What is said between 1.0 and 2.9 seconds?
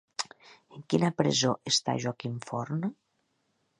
presó està Joaquim Forn?